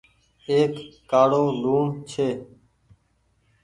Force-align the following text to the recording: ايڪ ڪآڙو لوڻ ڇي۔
ايڪ 0.49 0.73
ڪآڙو 1.11 1.43
لوڻ 1.61 1.85
ڇي۔ 2.11 2.29